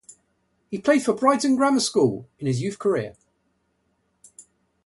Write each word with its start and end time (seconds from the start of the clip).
He 0.71 0.79
Played 0.79 1.03
for 1.03 1.13
Brighton 1.13 1.55
Grammar 1.55 1.79
School 1.79 2.27
in 2.39 2.47
his 2.47 2.59
youth 2.59 2.79
career. 2.79 3.13